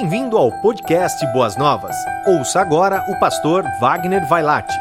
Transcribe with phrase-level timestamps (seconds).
[0.00, 1.94] Bem-vindo ao podcast Boas Novas.
[2.26, 4.72] Ouça agora o pastor Wagner Vailate.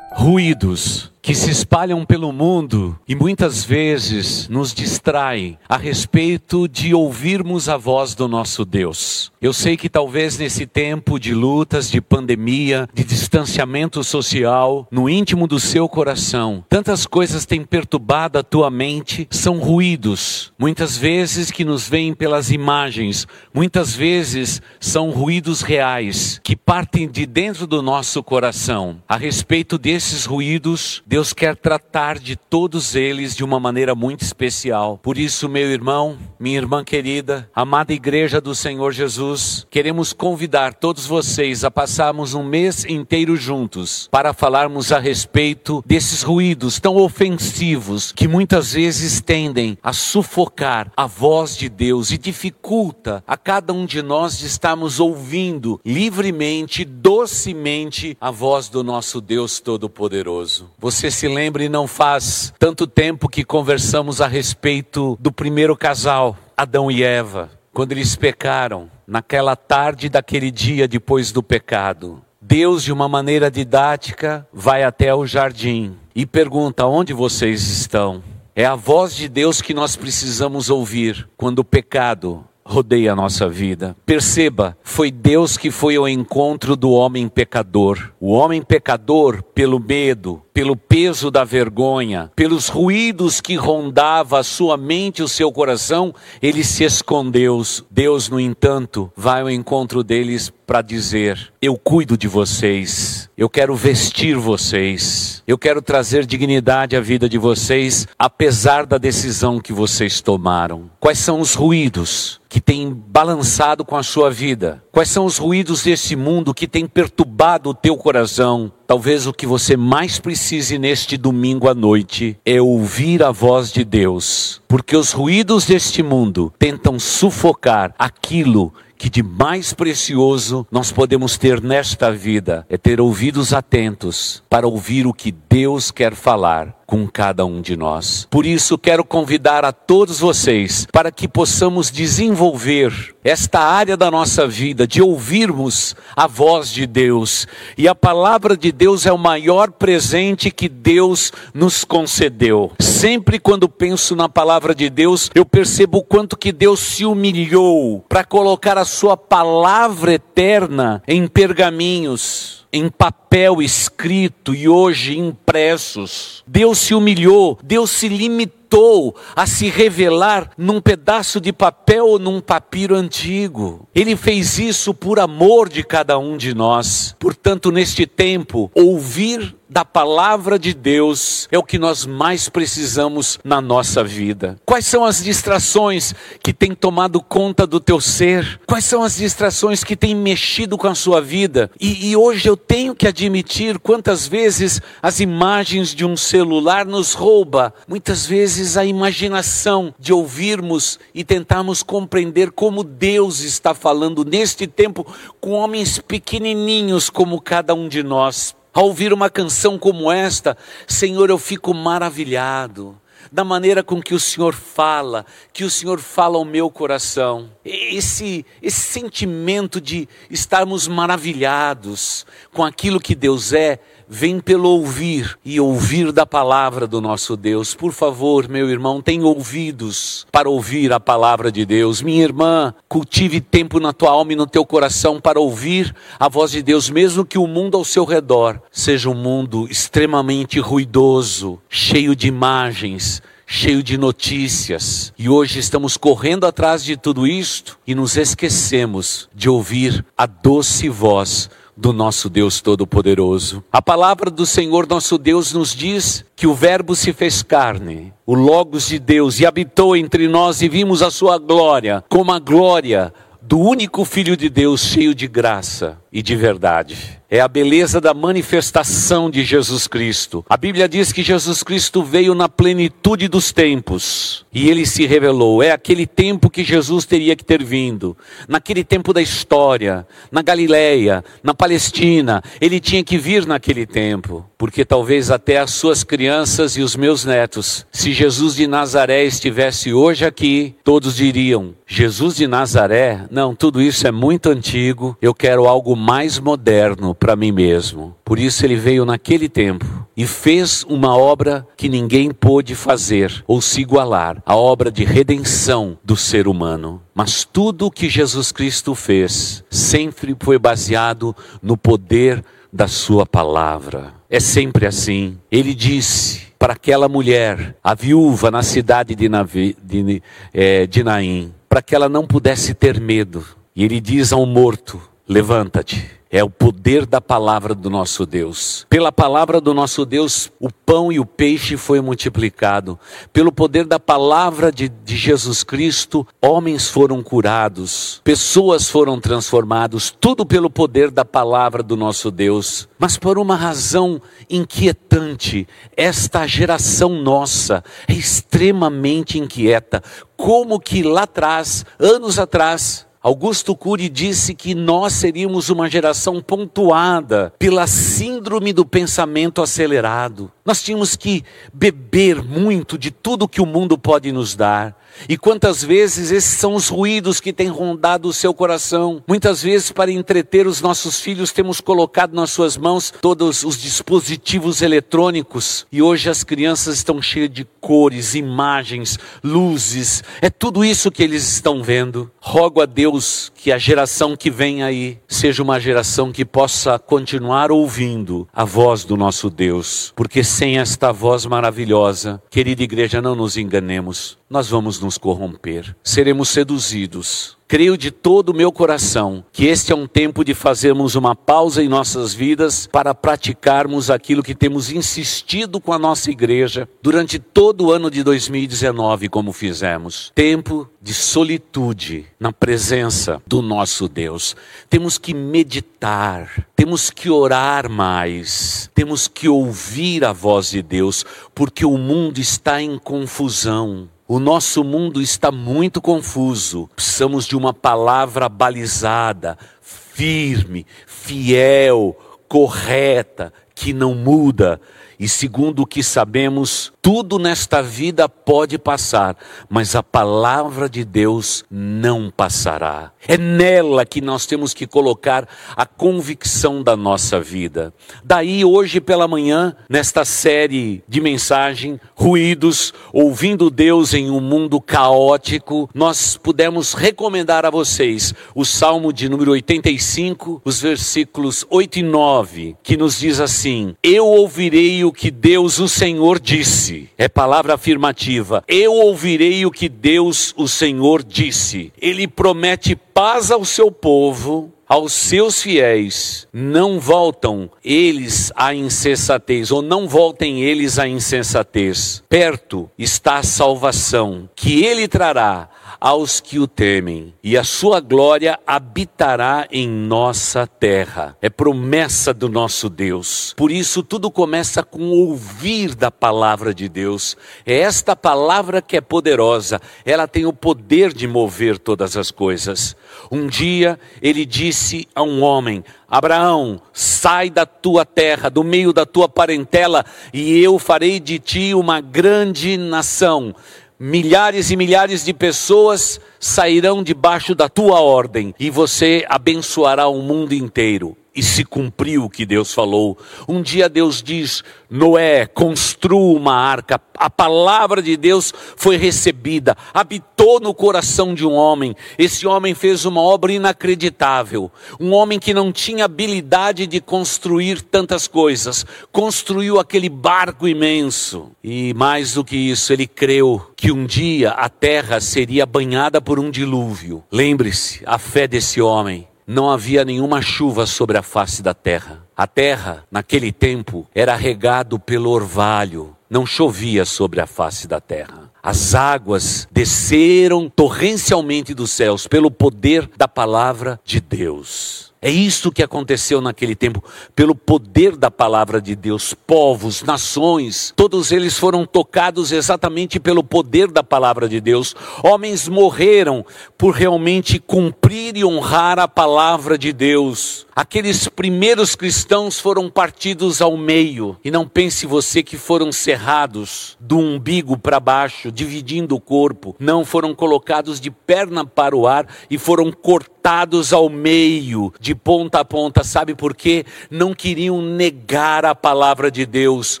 [0.12, 7.66] Ruídos que se espalham pelo mundo e muitas vezes nos distraem a respeito de ouvirmos
[7.66, 9.32] a voz do nosso Deus.
[9.40, 15.46] Eu sei que talvez nesse tempo de lutas, de pandemia, de distanciamento social, no íntimo
[15.46, 21.64] do seu coração, tantas coisas têm perturbado a tua mente, são ruídos, muitas vezes que
[21.64, 28.22] nos vêm pelas imagens, muitas vezes são ruídos reais que partem de dentro do nosso
[28.22, 29.02] coração.
[29.08, 34.98] A respeito desses ruídos, Deus quer tratar de todos eles de uma maneira muito especial.
[35.00, 41.06] Por isso, meu irmão, minha irmã querida, amada igreja do Senhor Jesus, queremos convidar todos
[41.06, 48.10] vocês a passarmos um mês inteiro juntos para falarmos a respeito desses ruídos tão ofensivos
[48.10, 53.86] que muitas vezes tendem a sufocar a voz de Deus e dificulta a cada um
[53.86, 60.72] de nós de estarmos ouvindo livremente, docemente a voz do nosso Deus Todo-Poderoso.
[60.76, 66.34] Você você se lembre, não faz tanto tempo que conversamos a respeito do primeiro casal,
[66.56, 72.22] Adão e Eva, quando eles pecaram, naquela tarde daquele dia depois do pecado.
[72.40, 78.22] Deus, de uma maneira didática, vai até o jardim e pergunta: onde vocês estão?
[78.56, 83.46] É a voz de Deus que nós precisamos ouvir quando o pecado rodeia a nossa
[83.46, 83.94] vida.
[84.06, 88.12] Perceba, foi Deus que foi ao encontro do homem pecador.
[88.18, 94.76] O homem pecador, pelo medo, pelo peso da vergonha, pelos ruídos que rondava a sua
[94.76, 97.60] mente e o seu coração, ele se escondeu.
[97.90, 103.74] Deus, no entanto, vai ao encontro deles para dizer: Eu cuido de vocês, eu quero
[103.74, 110.20] vestir vocês, eu quero trazer dignidade à vida de vocês, apesar da decisão que vocês
[110.20, 110.88] tomaram.
[111.00, 114.82] Quais são os ruídos que têm balançado com a sua vida?
[114.92, 118.72] Quais são os ruídos desse mundo que têm perturbado o teu coração?
[118.86, 123.82] Talvez o que você mais precise neste domingo à noite é ouvir a voz de
[123.82, 131.36] Deus, porque os ruídos deste mundo tentam sufocar aquilo que de mais precioso nós podemos
[131.36, 137.06] ter nesta vida é ter ouvidos atentos para ouvir o que Deus quer falar com
[137.06, 138.26] cada um de nós.
[138.30, 144.46] Por isso, quero convidar a todos vocês para que possamos desenvolver esta área da nossa
[144.46, 147.46] vida de ouvirmos a voz de Deus.
[147.76, 152.72] E a palavra de Deus é o maior presente que Deus nos concedeu.
[152.78, 158.04] Sempre quando penso na palavra de Deus, eu percebo o quanto que Deus se humilhou
[158.08, 166.42] para colocar a sua palavra eterna em pergaminhos em papel escrito e hoje impressos.
[166.44, 172.40] Deus se humilhou, Deus se limitou a se revelar num pedaço de papel ou num
[172.40, 173.86] papiro antigo.
[173.94, 177.14] Ele fez isso por amor de cada um de nós.
[177.20, 183.60] Portanto, neste tempo, ouvir da palavra de Deus é o que nós mais precisamos na
[183.60, 184.56] nossa vida.
[184.64, 188.60] Quais são as distrações que têm tomado conta do teu ser?
[188.68, 191.72] Quais são as distrações que têm mexido com a sua vida?
[191.80, 197.12] E, e hoje eu tenho que admitir quantas vezes as imagens de um celular nos
[197.12, 204.68] rouba, muitas vezes a imaginação de ouvirmos e tentarmos compreender como Deus está falando neste
[204.68, 205.04] tempo
[205.40, 208.54] com homens pequenininhos como cada um de nós.
[208.74, 214.18] Ao ouvir uma canção como esta, Senhor, eu fico maravilhado da maneira com que o
[214.18, 217.50] Senhor fala, que o Senhor fala ao meu coração.
[217.64, 223.78] Esse, esse sentimento de estarmos maravilhados com aquilo que Deus é,
[224.08, 227.74] vem pelo ouvir e ouvir da palavra do nosso Deus.
[227.74, 232.02] Por favor, meu irmão, tenha ouvidos para ouvir a palavra de Deus.
[232.02, 236.50] Minha irmã, cultive tempo na tua alma e no teu coração para ouvir a voz
[236.50, 242.14] de Deus, mesmo que o mundo ao seu redor seja um mundo extremamente ruidoso, cheio
[242.14, 245.12] de imagens, cheio de notícias.
[245.18, 250.88] E hoje estamos correndo atrás de tudo isto e nos esquecemos de ouvir a doce
[250.88, 253.62] voz do nosso Deus Todo-Poderoso.
[253.72, 258.34] A palavra do Senhor nosso Deus nos diz que o Verbo se fez carne, o
[258.34, 263.12] Logos de Deus, e habitou entre nós e vimos a sua glória, como a glória
[263.42, 267.20] do único Filho de Deus, cheio de graça e de verdade.
[267.28, 270.46] É a beleza da manifestação de Jesus Cristo.
[270.48, 275.60] A Bíblia diz que Jesus Cristo veio na plenitude dos tempos e ele se revelou.
[275.60, 278.16] É aquele tempo que Jesus teria que ter vindo.
[278.46, 284.84] Naquele tempo da história, na Galileia, na Palestina, ele tinha que vir naquele tempo, porque
[284.84, 290.24] talvez até as suas crianças e os meus netos, se Jesus de Nazaré estivesse hoje
[290.24, 293.24] aqui, todos diriam: Jesus de Nazaré?
[293.28, 295.16] Não, tudo isso é muito antigo.
[295.20, 298.14] Eu quero algo mais moderno para mim mesmo.
[298.22, 303.62] Por isso ele veio naquele tempo e fez uma obra que ninguém pôde fazer ou
[303.62, 307.00] se igualar a obra de redenção do ser humano.
[307.14, 314.12] Mas tudo o que Jesus Cristo fez sempre foi baseado no poder da Sua palavra.
[314.28, 315.38] É sempre assim.
[315.50, 320.22] Ele disse para aquela mulher, a viúva na cidade de, Navi, de,
[320.52, 323.42] é, de Naim, para que ela não pudesse ter medo.
[323.74, 326.10] E ele diz ao morto: Levanta-te.
[326.30, 328.84] É o poder da palavra do nosso Deus.
[328.90, 332.98] Pela palavra do nosso Deus, o pão e o peixe foi multiplicado.
[333.32, 340.44] Pelo poder da palavra de, de Jesus Cristo, homens foram curados, pessoas foram transformadas, tudo
[340.44, 342.88] pelo poder da palavra do nosso Deus.
[342.98, 350.02] Mas por uma razão inquietante, esta geração nossa é extremamente inquieta.
[350.36, 357.54] Como que lá atrás, anos atrás, Augusto Cury disse que nós seríamos uma geração pontuada
[357.58, 360.52] pela síndrome do pensamento acelerado.
[360.64, 364.96] Nós tínhamos que beber muito de tudo que o mundo pode nos dar.
[365.28, 369.22] E quantas vezes esses são os ruídos que têm rondado o seu coração?
[369.26, 374.82] Muitas vezes, para entreter os nossos filhos, temos colocado nas suas mãos todos os dispositivos
[374.82, 375.86] eletrônicos.
[375.92, 380.24] E hoje as crianças estão cheias de cores, imagens, luzes.
[380.42, 382.30] É tudo isso que eles estão vendo.
[382.40, 387.70] Rogo a Deus que a geração que vem aí seja uma geração que possa continuar
[387.70, 390.12] ouvindo a voz do nosso Deus.
[390.16, 396.48] Porque sem esta voz maravilhosa, querida igreja, não nos enganemos nós vamos nos corromper, seremos
[396.48, 397.58] seduzidos.
[397.66, 401.82] Creio de todo o meu coração que este é um tempo de fazermos uma pausa
[401.82, 407.86] em nossas vidas para praticarmos aquilo que temos insistido com a nossa igreja durante todo
[407.86, 410.30] o ano de 2019, como fizemos.
[410.34, 414.54] Tempo de solitude na presença do nosso Deus.
[414.90, 421.24] Temos que meditar, temos que orar mais, temos que ouvir a voz de Deus,
[421.54, 424.08] porque o mundo está em confusão.
[424.26, 426.88] O nosso mundo está muito confuso.
[426.96, 432.16] Precisamos de uma palavra balizada, firme, fiel,
[432.48, 434.80] correta, que não muda.
[435.18, 439.36] E segundo o que sabemos, tudo nesta vida pode passar,
[439.68, 443.12] mas a palavra de Deus não passará.
[443.28, 447.92] É nela que nós temos que colocar a convicção da nossa vida.
[448.24, 455.90] Daí, hoje pela manhã, nesta série de mensagem, Ruídos, ouvindo Deus em um mundo caótico,
[455.92, 462.76] nós pudemos recomendar a vocês o Salmo de número 85, os versículos 8 e 9,
[462.82, 468.64] que nos diz assim: Eu ouvirei o que Deus, o Senhor, disse é palavra afirmativa.
[468.66, 471.92] Eu ouvirei o que Deus, o Senhor, disse.
[472.00, 476.46] Ele promete paz ao seu povo, aos seus fiéis.
[476.52, 482.22] Não voltam eles à insensatez, ou não voltem eles à insensatez.
[482.28, 485.68] Perto está a salvação, que ele trará
[486.04, 491.34] aos que o temem, e a sua glória habitará em nossa terra.
[491.40, 493.54] É promessa do nosso Deus.
[493.56, 497.38] Por isso, tudo começa com ouvir da palavra de Deus.
[497.64, 502.94] É esta palavra que é poderosa, ela tem o poder de mover todas as coisas.
[503.30, 504.83] Um dia, ele disse
[505.14, 510.78] a um homem: Abraão, sai da tua terra, do meio da tua parentela, e eu
[510.78, 513.54] farei de ti uma grande nação.
[513.98, 520.52] Milhares e milhares de pessoas sairão debaixo da tua ordem e você abençoará o mundo
[520.52, 523.18] inteiro e se cumpriu o que Deus falou.
[523.48, 527.00] Um dia Deus diz: Noé, construa uma arca.
[527.16, 531.94] A palavra de Deus foi recebida, habitou no coração de um homem.
[532.16, 534.70] Esse homem fez uma obra inacreditável.
[535.00, 541.50] Um homem que não tinha habilidade de construir tantas coisas, construiu aquele barco imenso.
[541.62, 546.38] E mais do que isso, ele creu que um dia a terra seria banhada por
[546.38, 547.24] um dilúvio.
[547.30, 552.26] Lembre-se, a fé desse homem não havia nenhuma chuva sobre a face da terra.
[552.36, 558.50] A terra, naquele tempo, era regado pelo orvalho, não chovia sobre a face da terra.
[558.62, 565.13] As águas desceram torrencialmente dos céus pelo poder da palavra de Deus.
[565.24, 567.02] É isso que aconteceu naquele tempo,
[567.34, 569.32] pelo poder da palavra de Deus.
[569.32, 574.94] Povos, nações, todos eles foram tocados exatamente pelo poder da palavra de Deus.
[575.22, 576.44] Homens morreram
[576.76, 580.63] por realmente cumprir e honrar a palavra de Deus.
[580.76, 584.36] Aqueles primeiros cristãos foram partidos ao meio.
[584.44, 589.76] E não pense você que foram cerrados do umbigo para baixo, dividindo o corpo.
[589.78, 595.60] Não foram colocados de perna para o ar e foram cortados ao meio, de ponta
[595.60, 596.02] a ponta.
[596.02, 596.84] Sabe por quê?
[597.08, 600.00] Não queriam negar a palavra de Deus.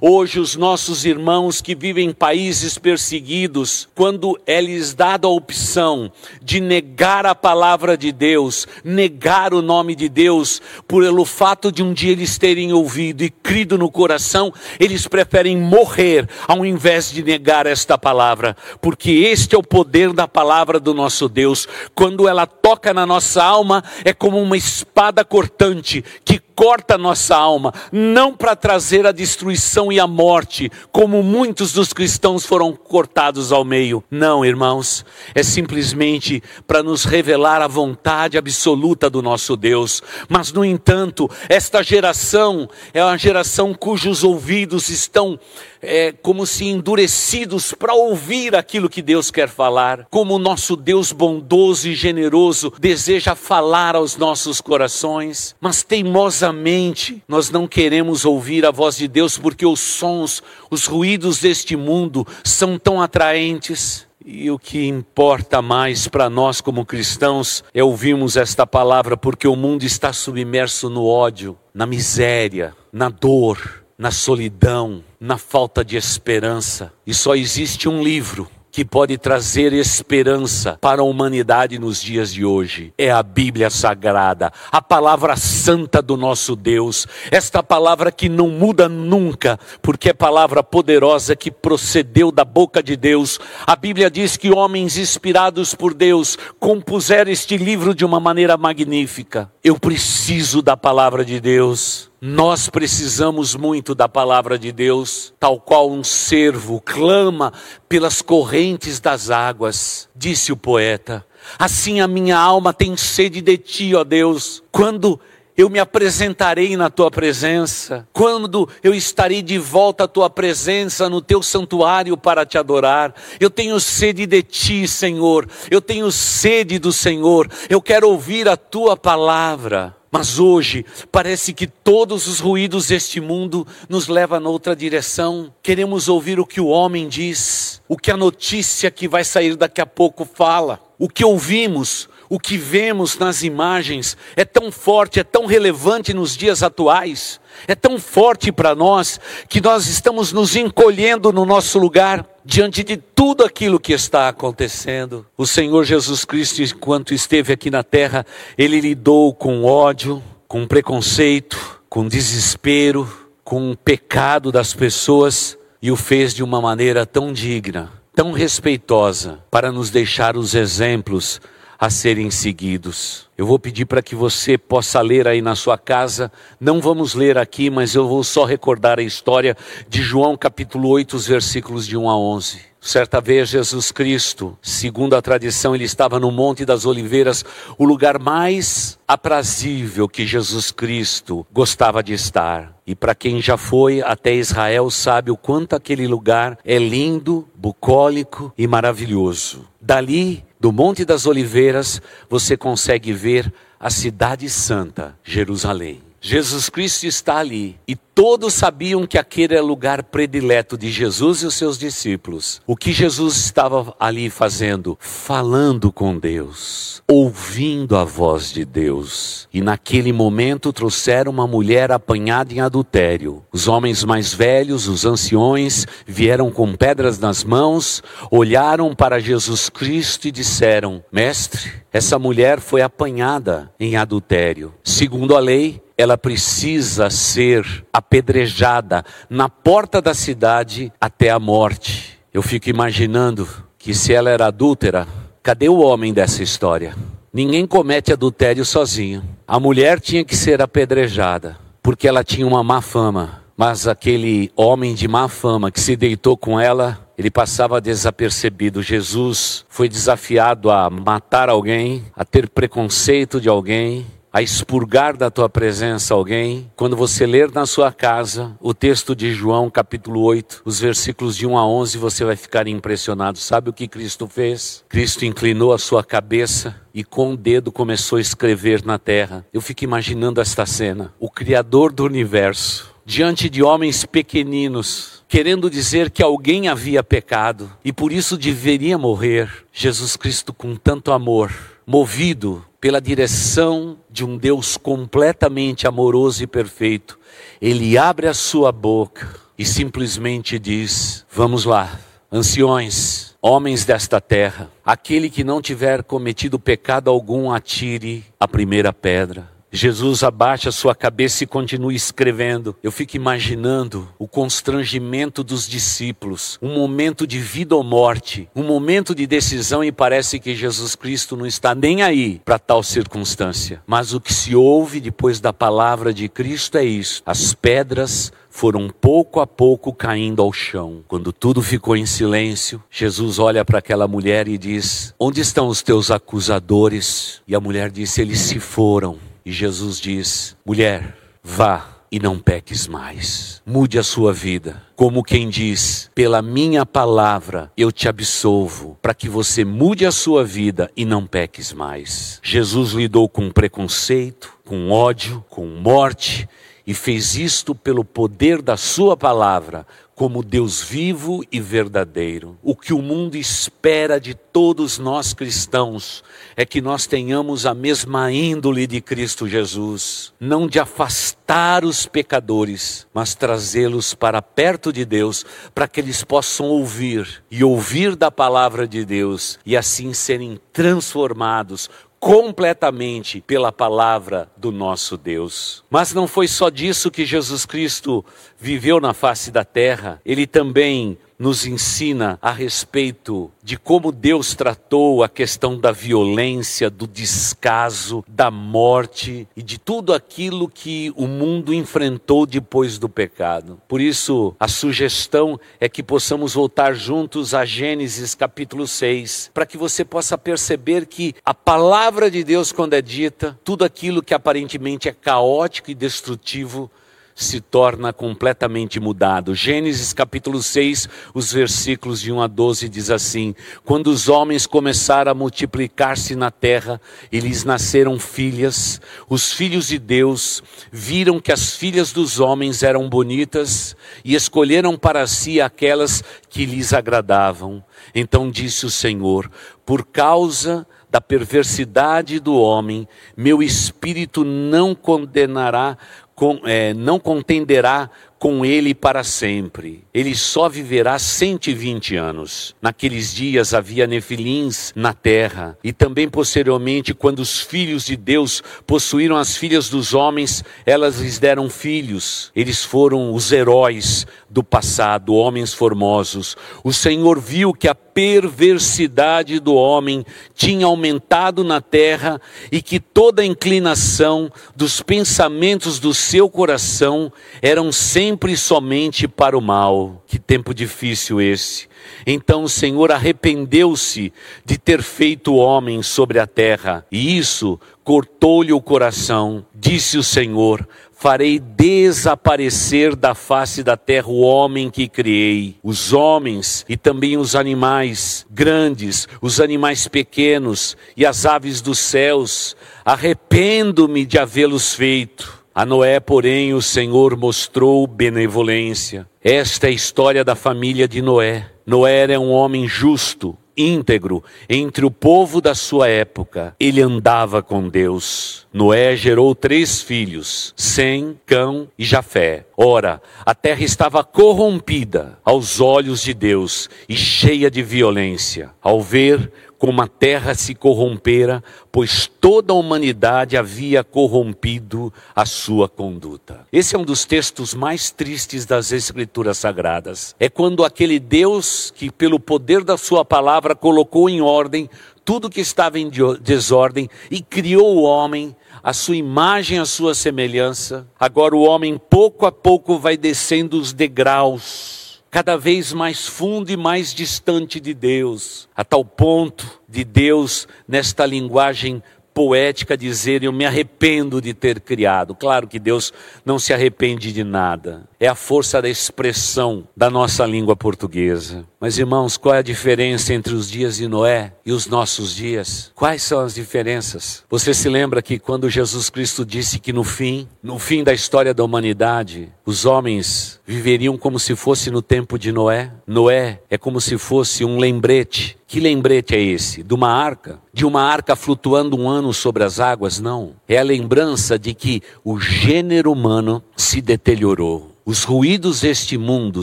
[0.00, 6.10] Hoje, os nossos irmãos que vivem em países perseguidos, quando é lhes dada a opção
[6.40, 11.82] de negar a palavra de Deus, negar o nome de Deus, Deus, pelo fato de
[11.82, 17.24] um dia eles terem ouvido e crido no coração, eles preferem morrer ao invés de
[17.24, 21.66] negar esta palavra, porque este é o poder da palavra do nosso Deus.
[21.92, 27.72] Quando ela toca na nossa alma, é como uma espada cortante que corta nossa alma,
[27.92, 33.64] não para trazer a destruição e a morte, como muitos dos cristãos foram cortados ao
[33.64, 34.02] meio.
[34.10, 40.02] Não, irmãos, é simplesmente para nos revelar a vontade absoluta do nosso Deus.
[40.28, 45.38] Mas, no entanto, esta geração é uma geração cujos ouvidos estão
[45.82, 51.12] é, como se endurecidos para ouvir aquilo que Deus quer falar, como o nosso Deus
[51.12, 58.70] bondoso e generoso deseja falar aos nossos corações, mas teimosamente nós não queremos ouvir a
[58.70, 64.06] voz de Deus porque os sons, os ruídos deste mundo são tão atraentes.
[64.30, 69.56] E o que importa mais para nós como cristãos é ouvirmos esta palavra, porque o
[69.56, 76.92] mundo está submerso no ódio, na miséria, na dor, na solidão, na falta de esperança.
[77.04, 82.44] E só existe um livro que pode trazer esperança para a humanidade nos dias de
[82.44, 82.92] hoje.
[82.96, 87.04] É a Bíblia Sagrada, a palavra santa do nosso Deus.
[87.28, 92.94] Esta palavra que não muda nunca, porque é palavra poderosa que procedeu da boca de
[92.94, 93.40] Deus.
[93.66, 99.50] A Bíblia diz que homens inspirados por Deus compuseram este livro de uma maneira magnífica.
[99.64, 102.07] Eu preciso da palavra de Deus.
[102.20, 107.52] Nós precisamos muito da palavra de Deus, tal qual um servo clama
[107.88, 111.24] pelas correntes das águas, disse o poeta.
[111.56, 114.64] Assim a minha alma tem sede de ti, ó Deus.
[114.72, 115.20] Quando
[115.56, 121.20] eu me apresentarei na tua presença, quando eu estarei de volta à tua presença no
[121.20, 123.12] teu santuário para te adorar.
[123.40, 125.48] Eu tenho sede de ti, Senhor.
[125.70, 127.48] Eu tenho sede do Senhor.
[127.68, 129.97] Eu quero ouvir a tua palavra.
[130.10, 135.52] Mas hoje parece que todos os ruídos deste mundo nos levam noutra direção.
[135.62, 139.80] Queremos ouvir o que o homem diz, o que a notícia que vai sair daqui
[139.80, 140.80] a pouco fala.
[140.98, 146.36] O que ouvimos, o que vemos nas imagens é tão forte, é tão relevante nos
[146.36, 149.18] dias atuais, é tão forte para nós
[149.48, 155.26] que nós estamos nos encolhendo no nosso lugar diante de tudo aquilo que está acontecendo.
[155.36, 158.24] O Senhor Jesus Cristo, enquanto esteve aqui na terra,
[158.56, 163.08] ele lidou com ódio, com preconceito, com desespero,
[163.42, 169.38] com o pecado das pessoas e o fez de uma maneira tão digna, tão respeitosa,
[169.50, 171.40] para nos deixar os exemplos
[171.78, 173.28] a serem seguidos.
[173.38, 176.32] Eu vou pedir para que você possa ler aí na sua casa.
[176.60, 179.56] Não vamos ler aqui, mas eu vou só recordar a história
[179.88, 182.60] de João capítulo 8, os versículos de 1 a 11.
[182.88, 187.44] Certa vez Jesus Cristo, segundo a tradição, ele estava no Monte das Oliveiras,
[187.76, 192.74] o lugar mais aprazível que Jesus Cristo gostava de estar.
[192.86, 198.54] E para quem já foi até Israel sabe o quanto aquele lugar é lindo, bucólico
[198.56, 199.68] e maravilhoso.
[199.78, 206.07] Dali do Monte das Oliveiras, você consegue ver a cidade santa, Jerusalém.
[206.20, 211.42] Jesus Cristo está ali e todos sabiam que aquele era o lugar predileto de Jesus
[211.42, 212.60] e os seus discípulos.
[212.66, 214.98] O que Jesus estava ali fazendo?
[215.00, 219.48] Falando com Deus, ouvindo a voz de Deus.
[219.54, 223.44] E naquele momento trouxeram uma mulher apanhada em adultério.
[223.52, 230.26] Os homens mais velhos, os anciões, vieram com pedras nas mãos, olharam para Jesus Cristo
[230.26, 234.74] e disseram: Mestre, essa mulher foi apanhada em adultério.
[234.82, 242.20] Segundo a lei, ela precisa ser apedrejada na porta da cidade até a morte.
[242.32, 245.08] Eu fico imaginando que se ela era adúltera,
[245.42, 246.94] cadê o homem dessa história?
[247.32, 249.24] Ninguém comete adultério sozinho.
[249.46, 253.42] A mulher tinha que ser apedrejada, porque ela tinha uma má fama.
[253.56, 258.84] Mas aquele homem de má fama que se deitou com ela, ele passava desapercebido.
[258.84, 264.06] Jesus foi desafiado a matar alguém, a ter preconceito de alguém,
[264.38, 269.32] a expurgar da tua presença alguém, quando você ler na sua casa o texto de
[269.32, 273.36] João, capítulo 8, os versículos de 1 a 11, você vai ficar impressionado.
[273.36, 274.84] Sabe o que Cristo fez?
[274.88, 279.44] Cristo inclinou a sua cabeça e com o dedo começou a escrever na terra.
[279.52, 281.12] Eu fico imaginando esta cena.
[281.18, 287.92] O Criador do universo, diante de homens pequeninos, querendo dizer que alguém havia pecado e
[287.92, 289.50] por isso deveria morrer.
[289.72, 291.52] Jesus Cristo, com tanto amor,
[291.84, 297.18] movido pela direção de um Deus completamente amoroso e perfeito,
[297.60, 301.98] ele abre a sua boca e simplesmente diz: Vamos lá,
[302.30, 309.57] anciões, homens desta terra, aquele que não tiver cometido pecado algum, atire a primeira pedra.
[309.70, 312.74] Jesus abaixa sua cabeça e continua escrevendo.
[312.82, 319.14] Eu fico imaginando o constrangimento dos discípulos, um momento de vida ou morte, um momento
[319.14, 323.82] de decisão e parece que Jesus Cristo não está nem aí para tal circunstância.
[323.86, 328.88] Mas o que se ouve depois da palavra de Cristo é isso: as pedras foram
[328.88, 331.04] pouco a pouco caindo ao chão.
[331.06, 335.82] Quando tudo ficou em silêncio, Jesus olha para aquela mulher e diz: Onde estão os
[335.82, 337.40] teus acusadores?
[337.46, 339.18] E a mulher disse: Eles se foram.
[339.48, 343.62] E Jesus diz: mulher, vá e não peques mais.
[343.64, 344.82] Mude a sua vida.
[344.94, 350.44] Como quem diz, pela minha palavra eu te absolvo, para que você mude a sua
[350.44, 352.40] vida e não peques mais.
[352.42, 356.46] Jesus lidou com preconceito, com ódio, com morte
[356.86, 359.86] e fez isto pelo poder da Sua palavra,
[360.18, 362.58] como Deus vivo e verdadeiro.
[362.60, 366.24] O que o mundo espera de todos nós cristãos
[366.56, 373.06] é que nós tenhamos a mesma índole de Cristo Jesus, não de afastar os pecadores,
[373.14, 378.88] mas trazê-los para perto de Deus, para que eles possam ouvir e ouvir da palavra
[378.88, 385.84] de Deus e assim serem transformados completamente pela palavra do nosso Deus.
[385.88, 388.24] Mas não foi só disso que Jesus Cristo
[388.58, 395.22] viveu na face da terra, ele também nos ensina a respeito de como Deus tratou
[395.22, 401.72] a questão da violência, do descaso, da morte e de tudo aquilo que o mundo
[401.72, 403.80] enfrentou depois do pecado.
[403.86, 409.76] Por isso, a sugestão é que possamos voltar juntos a Gênesis capítulo 6, para que
[409.76, 415.08] você possa perceber que a palavra de Deus, quando é dita, tudo aquilo que aparentemente
[415.08, 416.90] é caótico e destrutivo,
[417.38, 419.54] se torna completamente mudado.
[419.54, 425.30] Gênesis capítulo 6, os versículos de 1 a 12 diz assim: Quando os homens começaram
[425.30, 431.76] a multiplicar-se na terra e lhes nasceram filhas, os filhos de Deus viram que as
[431.76, 437.84] filhas dos homens eram bonitas e escolheram para si aquelas que lhes agradavam.
[438.12, 439.48] Então disse o Senhor:
[439.86, 445.96] Por causa da perversidade do homem, meu espírito não condenará
[446.38, 450.04] com, é, não contenderá com ele para sempre.
[450.14, 452.74] Ele só viverá 120 anos.
[452.80, 459.36] Naqueles dias havia nefilins na terra, e também posteriormente, quando os filhos de Deus possuíram
[459.36, 462.52] as filhas dos homens, elas lhes deram filhos.
[462.54, 466.56] Eles foram os heróis do passado, homens formosos.
[466.84, 472.40] O Senhor viu que a perversidade do homem tinha aumentado na terra
[472.72, 479.60] e que toda a inclinação dos pensamentos do seu coração eram sempre somente para o
[479.60, 480.22] mal.
[480.26, 481.88] Que tempo difícil esse.
[482.26, 484.32] Então o Senhor arrependeu-se
[484.64, 489.64] de ter feito o homem sobre a terra, e isso cortou-lhe o coração.
[489.74, 496.86] Disse o Senhor: farei desaparecer da face da terra o homem que criei, os homens
[496.88, 502.76] e também os animais grandes, os animais pequenos e as aves dos céus.
[503.04, 505.57] Arrependo-me de havê-los feito.
[505.78, 509.28] A Noé, porém, o Senhor mostrou benevolência.
[509.40, 511.70] Esta é a história da família de Noé.
[511.86, 516.74] Noé era um homem justo, íntegro entre o povo da sua época.
[516.80, 518.66] Ele andava com Deus.
[518.72, 522.66] Noé gerou três filhos, Sem, Cão e Jafé.
[522.76, 528.70] Ora, a terra estava corrompida aos olhos de Deus e cheia de violência.
[528.82, 535.88] Ao ver como a terra se corrompera, pois toda a humanidade havia corrompido a sua
[535.88, 536.66] conduta.
[536.72, 540.34] Esse é um dos textos mais tristes das Escrituras Sagradas.
[540.40, 544.90] É quando aquele Deus que, pelo poder da Sua palavra, colocou em ordem
[545.24, 546.10] tudo que estava em
[546.40, 551.06] desordem e criou o homem, a sua imagem, a sua semelhança.
[551.20, 556.76] Agora o homem, pouco a pouco, vai descendo os degraus cada vez mais fundo e
[556.76, 562.02] mais distante de Deus, a tal ponto de Deus, nesta linguagem
[562.38, 565.34] poética dizer eu me arrependo de ter criado.
[565.34, 566.12] Claro que Deus
[566.44, 568.08] não se arrepende de nada.
[568.20, 571.64] É a força da expressão da nossa língua portuguesa.
[571.80, 575.92] Mas irmãos, qual é a diferença entre os dias de Noé e os nossos dias?
[575.94, 577.44] Quais são as diferenças?
[577.48, 581.54] Você se lembra que quando Jesus Cristo disse que no fim, no fim da história
[581.54, 585.92] da humanidade, os homens viveriam como se fosse no tempo de Noé?
[586.04, 588.58] Noé é como se fosse um lembrete.
[588.66, 589.84] Que lembrete é esse?
[589.84, 590.58] De uma arca?
[590.74, 593.20] De uma arca flutuando um ano sobre as águas?
[593.20, 593.52] Não.
[593.68, 597.97] É a lembrança de que o gênero humano se deteriorou.
[598.10, 599.62] Os ruídos deste mundo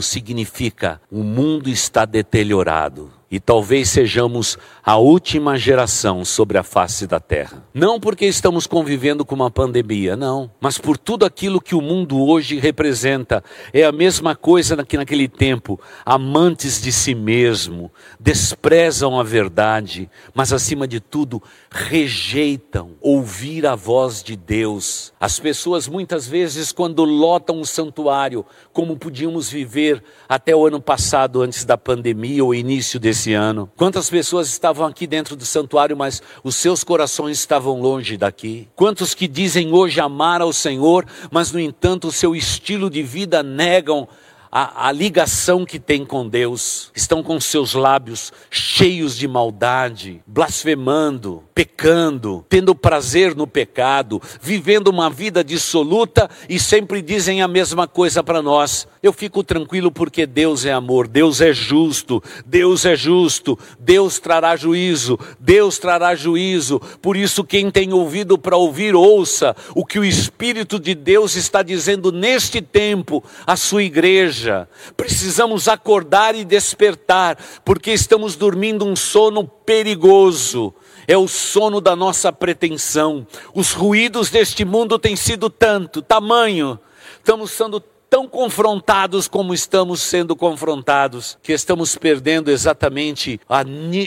[0.00, 7.18] significa o mundo está deteriorado e talvez sejamos a última geração sobre a face da
[7.18, 7.64] terra.
[7.74, 12.22] Não porque estamos convivendo com uma pandemia, não, mas por tudo aquilo que o mundo
[12.22, 13.42] hoje representa.
[13.72, 20.52] É a mesma coisa que naquele tempo, amantes de si mesmo, desprezam a verdade, mas
[20.52, 25.12] acima de tudo, rejeitam ouvir a voz de Deus.
[25.18, 31.42] As pessoas muitas vezes quando lotam o santuário, como podíamos viver até o ano passado
[31.42, 33.70] antes da pandemia ou início desse ano.
[33.76, 38.68] Quantas pessoas estavam aqui dentro do santuário, mas os seus corações estavam longe daqui?
[38.76, 43.42] Quantos que dizem hoje amar ao Senhor, mas no entanto o seu estilo de vida
[43.42, 44.08] negam
[44.50, 51.42] a, a, ligação que tem com Deus, estão com seus lábios cheios de maldade, blasfemando,
[51.56, 58.22] pecando, tendo prazer no pecado, vivendo uma vida dissoluta e sempre dizem a mesma coisa
[58.22, 58.86] para nós.
[59.02, 64.54] Eu fico tranquilo porque Deus é amor, Deus é justo, Deus é justo, Deus trará
[64.54, 66.78] juízo, Deus trará juízo.
[67.00, 71.62] Por isso, quem tem ouvido para ouvir, ouça o que o Espírito de Deus está
[71.62, 74.68] dizendo neste tempo à sua igreja.
[74.94, 80.74] Precisamos acordar e despertar, porque estamos dormindo um sono perigoso.
[81.06, 83.26] É o sono da nossa pretensão.
[83.54, 86.78] Os ruídos deste mundo têm sido tanto, tamanho.
[87.18, 93.62] Estamos sendo tão confrontados como estamos sendo confrontados, que estamos perdendo exatamente a,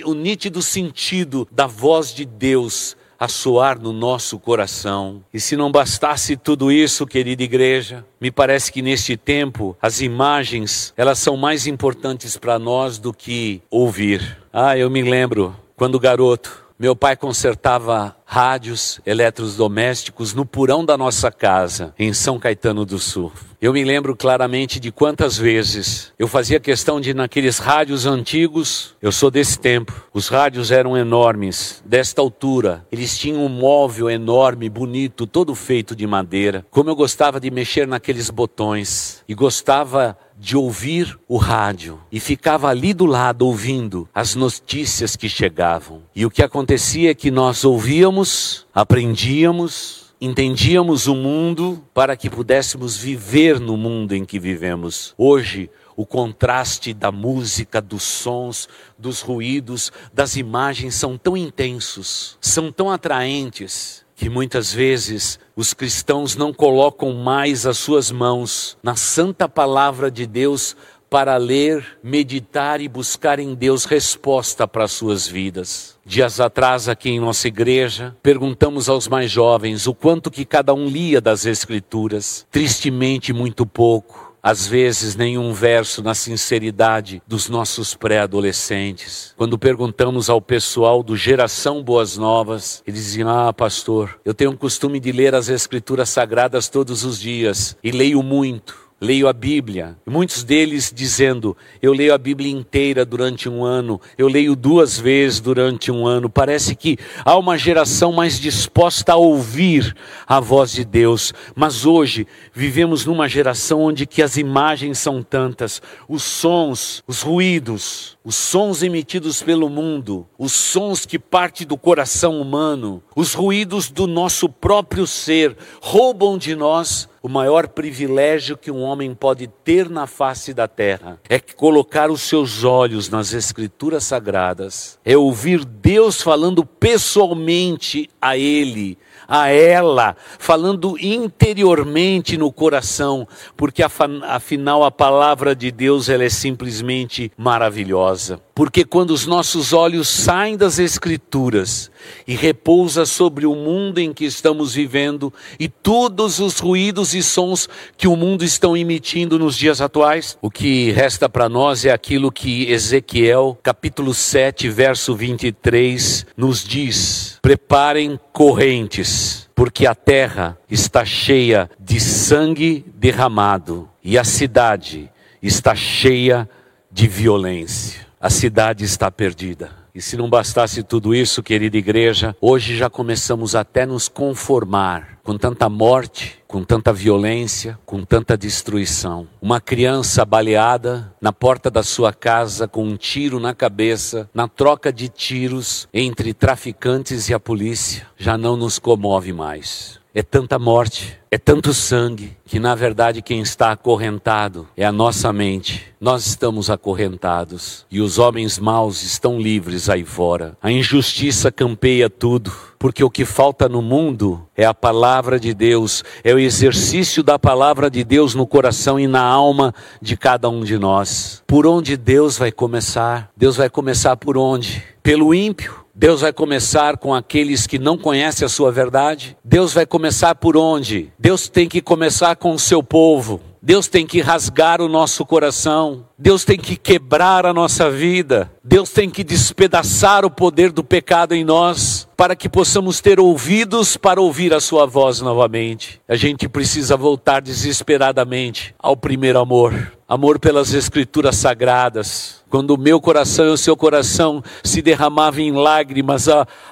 [0.05, 5.21] o nítido sentido da voz de Deus a soar no nosso coração.
[5.33, 10.93] E se não bastasse tudo isso, querida igreja, me parece que neste tempo as imagens,
[10.95, 14.37] elas são mais importantes para nós do que ouvir.
[14.53, 21.29] Ah, eu me lembro quando garoto, meu pai consertava rádios eletrodomésticos no porão da nossa
[21.29, 23.33] casa, em São Caetano do Sul.
[23.59, 29.11] Eu me lembro claramente de quantas vezes eu fazia questão de naqueles rádios antigos, eu
[29.11, 35.27] sou desse tempo, os rádios eram enormes, desta altura, eles tinham um móvel enorme, bonito,
[35.27, 36.65] todo feito de madeira.
[36.69, 42.69] Como eu gostava de mexer naqueles botões e gostava de ouvir o rádio e ficava
[42.69, 46.01] ali do lado ouvindo as notícias que chegavam.
[46.15, 52.95] E o que acontecia é que nós ouvíamos, aprendíamos, entendíamos o mundo para que pudéssemos
[52.95, 55.13] viver no mundo em que vivemos.
[55.17, 62.71] Hoje, o contraste da música, dos sons, dos ruídos, das imagens são tão intensos, são
[62.71, 69.47] tão atraentes, que muitas vezes os cristãos não colocam mais as suas mãos na santa
[69.47, 70.75] palavra de Deus
[71.09, 75.97] para ler, meditar e buscar em Deus resposta para as suas vidas.
[76.05, 80.85] Dias atrás, aqui em nossa igreja, perguntamos aos mais jovens o quanto que cada um
[80.85, 82.45] lia das Escrituras.
[82.51, 84.28] Tristemente, muito pouco.
[84.41, 89.33] Às vezes, nenhum verso na sinceridade dos nossos pré-adolescentes.
[89.37, 94.57] Quando perguntamos ao pessoal do Geração Boas Novas, eles diziam: Ah, pastor, eu tenho o
[94.57, 99.97] costume de ler as Escrituras Sagradas todos os dias e leio muito leio a Bíblia.
[100.05, 105.39] Muitos deles dizendo: Eu leio a Bíblia inteira durante um ano, eu leio duas vezes
[105.39, 106.29] durante um ano.
[106.29, 109.95] Parece que há uma geração mais disposta a ouvir
[110.27, 111.33] a voz de Deus.
[111.55, 118.17] Mas hoje vivemos numa geração onde que as imagens são tantas, os sons, os ruídos,
[118.23, 124.07] os sons emitidos pelo mundo, os sons que partem do coração humano, os ruídos do
[124.07, 130.07] nosso próprio ser roubam de nós o maior privilégio que um homem pode ter na
[130.07, 136.63] face da terra é colocar os seus olhos nas Escrituras Sagradas, é ouvir Deus falando
[136.63, 143.27] pessoalmente a ele, a ela, falando interiormente no coração,
[143.57, 148.39] porque afinal a palavra de Deus ela é simplesmente maravilhosa.
[148.59, 151.89] Porque quando os nossos olhos saem das Escrituras
[152.27, 157.69] e repousa sobre o mundo em que estamos vivendo e todos os ruídos e sons
[157.95, 162.33] que o mundo estão emitindo nos dias atuais, o que resta para nós é aquilo
[162.33, 171.71] que Ezequiel, capítulo 7, verso 23, nos diz: Preparem correntes, porque a terra está cheia
[171.79, 175.09] de sangue derramado e a cidade
[175.41, 176.49] está cheia
[176.91, 179.79] de violência a cidade está perdida.
[179.95, 185.37] E se não bastasse tudo isso, querida igreja, hoje já começamos até nos conformar com
[185.37, 189.27] tanta morte, com tanta violência, com tanta destruição.
[189.41, 194.91] Uma criança baleada na porta da sua casa com um tiro na cabeça, na troca
[194.91, 199.98] de tiros entre traficantes e a polícia, já não nos comove mais.
[200.19, 205.31] É tanta morte, é tanto sangue, que na verdade quem está acorrentado é a nossa
[205.31, 205.85] mente.
[205.97, 210.57] Nós estamos acorrentados e os homens maus estão livres aí fora.
[210.61, 216.03] A injustiça campeia tudo, porque o que falta no mundo é a palavra de Deus,
[216.21, 220.65] é o exercício da palavra de Deus no coração e na alma de cada um
[220.65, 221.41] de nós.
[221.47, 223.31] Por onde Deus vai começar?
[223.37, 224.83] Deus vai começar por onde?
[225.01, 229.35] Pelo ímpio Deus vai começar com aqueles que não conhecem a sua verdade.
[229.43, 231.11] Deus vai começar por onde?
[231.19, 233.41] Deus tem que começar com o seu povo.
[233.61, 236.05] Deus tem que rasgar o nosso coração.
[236.17, 238.49] Deus tem que quebrar a nossa vida.
[238.69, 243.97] Deus tem que despedaçar o poder do pecado em nós para que possamos ter ouvidos
[243.97, 245.99] para ouvir a sua voz novamente.
[246.07, 252.99] A gente precisa voltar desesperadamente ao primeiro amor amor pelas escrituras sagradas, quando o meu
[252.99, 256.25] coração e o seu coração se derramavam em lágrimas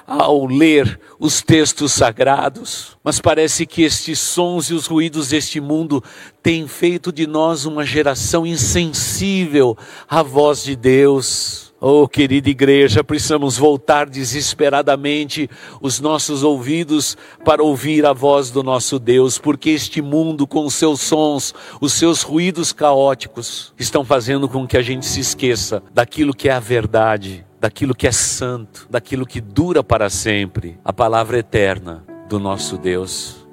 [0.04, 2.96] ao ler os textos sagrados.
[3.04, 6.02] Mas parece que estes sons e os ruídos deste mundo
[6.42, 11.67] têm feito de nós uma geração insensível à voz de Deus.
[11.80, 15.48] Oh, querida igreja, precisamos voltar desesperadamente
[15.80, 20.74] os nossos ouvidos para ouvir a voz do nosso Deus, porque este mundo, com os
[20.74, 26.34] seus sons, os seus ruídos caóticos, estão fazendo com que a gente se esqueça daquilo
[26.34, 31.38] que é a verdade, daquilo que é santo, daquilo que dura para sempre, a palavra
[31.38, 33.46] eterna do nosso Deus.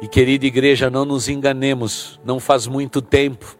[0.00, 3.58] E querida igreja, não nos enganemos, não faz muito tempo,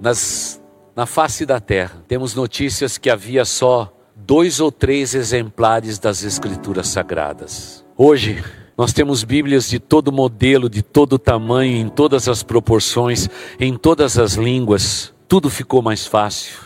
[0.00, 0.57] nas
[0.98, 6.88] na face da terra, temos notícias que havia só dois ou três exemplares das Escrituras
[6.88, 7.84] Sagradas.
[7.96, 8.42] Hoje,
[8.76, 13.30] nós temos Bíblias de todo modelo, de todo tamanho, em todas as proporções,
[13.60, 15.14] em todas as línguas.
[15.28, 16.58] Tudo ficou mais fácil.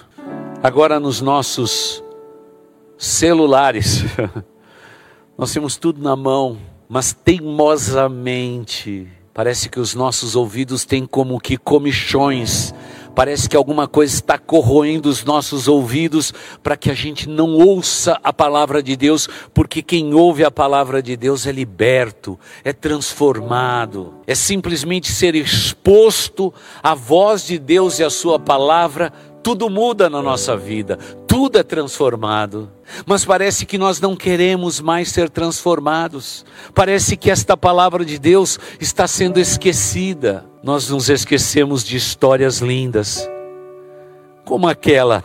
[0.63, 2.03] Agora, nos nossos
[2.97, 4.03] celulares,
[5.37, 6.57] nós temos tudo na mão,
[6.89, 12.73] mas teimosamente, parece que os nossos ouvidos têm como que comichões
[13.15, 18.19] Parece que alguma coisa está corroendo os nossos ouvidos para que a gente não ouça
[18.25, 24.15] a palavra de Deus, porque quem ouve a palavra de Deus é liberto, é transformado,
[24.27, 29.13] é simplesmente ser exposto à voz de Deus e à Sua palavra.
[29.43, 30.99] Tudo muda na nossa vida,
[31.33, 32.71] tudo é transformado.
[33.07, 36.45] Mas parece que nós não queremos mais ser transformados.
[36.75, 40.45] Parece que esta palavra de Deus está sendo esquecida.
[40.63, 43.27] Nós nos esquecemos de histórias lindas,
[44.45, 45.25] como aquela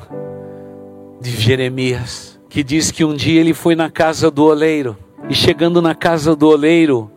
[1.20, 5.82] de Jeremias, que diz que um dia ele foi na casa do oleiro, e chegando
[5.82, 7.12] na casa do oleiro,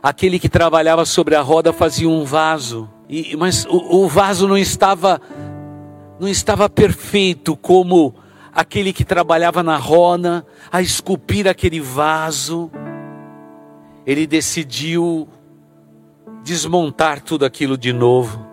[0.00, 4.56] aquele que trabalhava sobre a roda fazia um vaso, e, mas o, o vaso não
[4.56, 5.20] estava
[6.20, 8.14] não estava perfeito como
[8.56, 12.70] aquele que trabalhava na roda a esculpir aquele vaso.
[14.06, 15.28] Ele decidiu
[16.42, 18.46] desmontar tudo aquilo de novo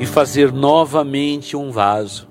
[0.00, 2.28] e fazer novamente um vaso.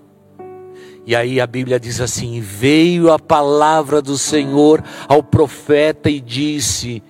[1.06, 7.02] E aí a Bíblia diz assim: Veio a palavra do Senhor ao profeta e disse: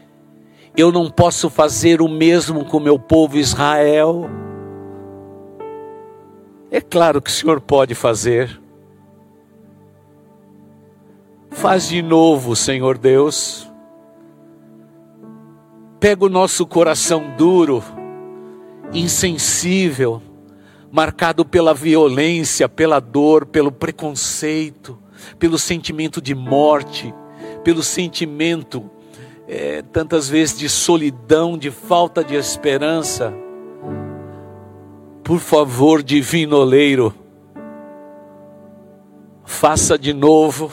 [0.77, 4.29] Eu não posso fazer o mesmo com meu povo Israel
[6.71, 8.58] é claro que o Senhor pode fazer.
[11.51, 13.69] Faz de novo, Senhor Deus.
[15.99, 17.83] Pega o nosso coração duro,
[18.93, 20.21] insensível,
[20.91, 24.97] marcado pela violência, pela dor, pelo preconceito,
[25.37, 27.13] pelo sentimento de morte,
[27.63, 28.89] pelo sentimento,
[29.47, 33.33] é, tantas vezes, de solidão, de falta de esperança
[35.29, 37.13] por favor, divino oleiro,
[39.45, 40.71] faça de novo.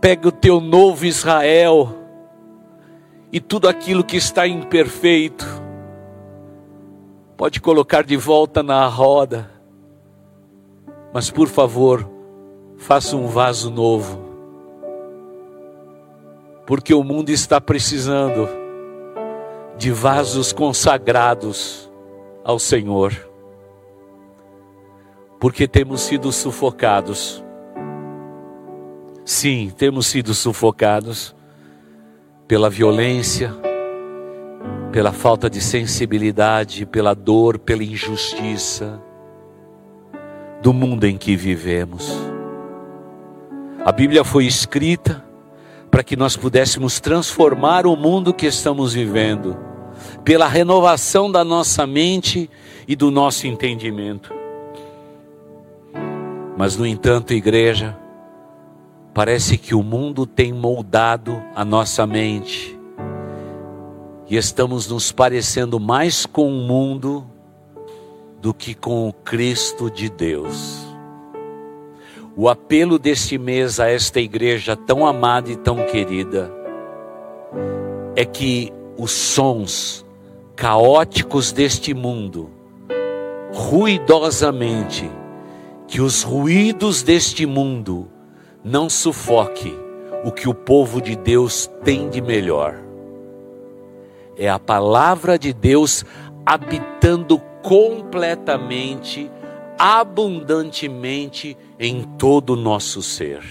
[0.00, 1.94] Pega o teu novo Israel
[3.32, 5.44] e tudo aquilo que está imperfeito,
[7.36, 9.50] pode colocar de volta na roda
[11.12, 12.08] Mas por favor,
[12.76, 14.26] faça um vaso novo.
[16.66, 18.48] Porque o mundo está precisando
[19.78, 21.90] de vasos consagrados
[22.44, 23.14] ao Senhor.
[25.40, 27.42] Porque temos sido sufocados.
[29.28, 31.36] Sim, temos sido sufocados
[32.46, 33.54] pela violência,
[34.90, 38.98] pela falta de sensibilidade, pela dor, pela injustiça
[40.62, 42.10] do mundo em que vivemos.
[43.84, 45.22] A Bíblia foi escrita
[45.90, 49.58] para que nós pudéssemos transformar o mundo que estamos vivendo,
[50.24, 52.48] pela renovação da nossa mente
[52.88, 54.32] e do nosso entendimento.
[56.56, 57.94] Mas, no entanto, igreja,
[59.18, 62.78] parece que o mundo tem moldado a nossa mente
[64.30, 67.26] e estamos nos parecendo mais com o mundo
[68.40, 70.86] do que com o Cristo de Deus.
[72.36, 76.48] O apelo deste mês a esta igreja tão amada e tão querida
[78.14, 80.06] é que os sons
[80.54, 82.50] caóticos deste mundo,
[83.52, 85.10] ruidosamente,
[85.88, 88.12] que os ruídos deste mundo
[88.64, 89.74] não sufoque
[90.24, 92.88] o que o povo de Deus tem de melhor
[94.38, 96.04] é a palavra de Deus
[96.46, 99.30] habitando completamente,
[99.76, 103.42] abundantemente em todo o nosso ser.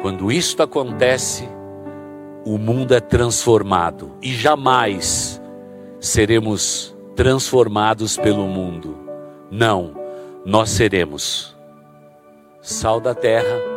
[0.00, 1.46] Quando isto acontece,
[2.46, 5.40] o mundo é transformado e jamais
[6.00, 8.98] seremos transformados pelo mundo.
[9.50, 9.94] Não,
[10.44, 11.54] nós seremos
[12.60, 13.73] sal da terra,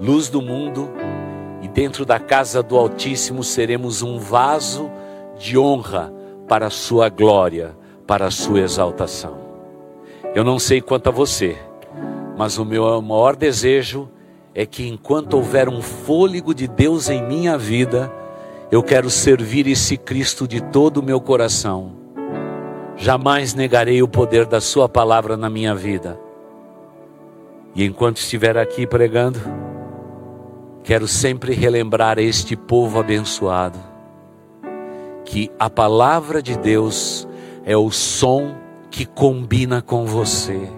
[0.00, 0.90] luz do mundo
[1.60, 4.90] e dentro da casa do Altíssimo seremos um vaso
[5.38, 6.12] de honra
[6.48, 9.38] para a sua glória, para a sua exaltação.
[10.34, 11.56] Eu não sei quanto a você,
[12.36, 14.08] mas o meu maior desejo
[14.54, 18.10] é que enquanto houver um fôlego de Deus em minha vida,
[18.70, 21.92] eu quero servir esse Cristo de todo o meu coração.
[22.96, 26.18] Jamais negarei o poder da Sua palavra na minha vida.
[27.74, 29.40] E enquanto estiver aqui pregando,
[30.82, 33.78] quero sempre relembrar este povo abençoado
[35.30, 37.28] que a palavra de Deus
[37.64, 38.54] é o som
[38.90, 40.68] que combina com você.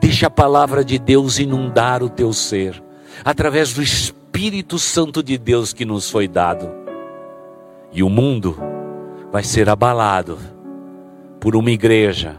[0.00, 2.82] Deixa a palavra de Deus inundar o teu ser,
[3.24, 6.68] através do Espírito Santo de Deus que nos foi dado.
[7.92, 8.56] E o mundo
[9.30, 10.38] vai ser abalado
[11.38, 12.36] por uma igreja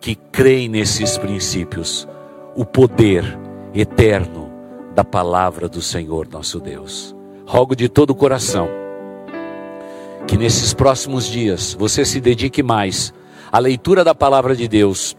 [0.00, 2.06] que crê nesses princípios,
[2.54, 3.24] o poder
[3.74, 4.35] eterno
[4.96, 7.14] da palavra do Senhor nosso Deus.
[7.46, 8.66] Rogo de todo o coração
[10.26, 13.12] que nesses próximos dias você se dedique mais
[13.52, 15.14] à leitura da palavra de Deus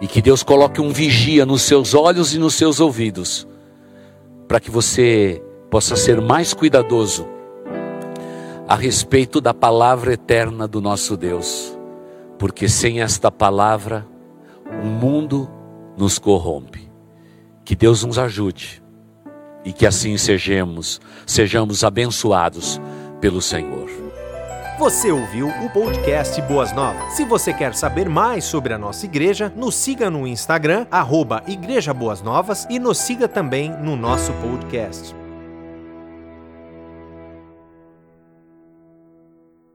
[0.00, 3.46] e que Deus coloque um vigia nos seus olhos e nos seus ouvidos,
[4.48, 7.28] para que você possa ser mais cuidadoso
[8.66, 11.78] a respeito da palavra eterna do nosso Deus,
[12.40, 14.04] porque sem esta palavra
[14.82, 15.48] o mundo
[15.96, 16.89] nos corrompe.
[17.70, 18.82] Que Deus nos ajude
[19.64, 22.80] e que assim sejamos, sejamos abençoados
[23.20, 23.88] pelo Senhor.
[24.76, 27.12] Você ouviu o podcast Boas Novas.
[27.12, 31.94] Se você quer saber mais sobre a nossa igreja, nos siga no Instagram, arroba Igreja
[31.94, 35.19] Boas Novas, e nos siga também no nosso podcast.